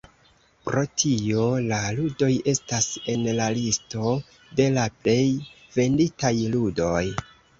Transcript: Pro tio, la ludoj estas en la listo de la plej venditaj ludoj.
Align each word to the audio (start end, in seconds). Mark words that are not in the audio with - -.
Pro 0.67 0.83
tio, 1.01 1.43
la 1.71 1.77
ludoj 1.97 2.29
estas 2.53 2.87
en 3.13 3.29
la 3.39 3.49
listo 3.57 4.15
de 4.61 4.67
la 4.79 4.87
plej 5.03 5.21
venditaj 5.79 6.35
ludoj. 6.57 7.05